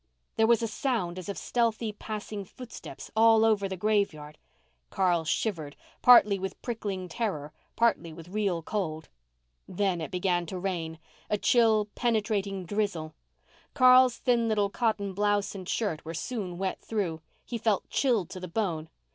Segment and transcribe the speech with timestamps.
[0.35, 4.39] There was a sound as of stealthy passing footsteps all over the graveyard.
[4.89, 9.09] Carl shivered, partly with prickling terror, partly with real cold.
[9.67, 13.13] Then it began to rain—a chill, penetrating drizzle.
[13.75, 17.21] Carl's thin little cotton blouse and shirt were soon wet through.
[17.45, 18.89] He felt chilled to the bone.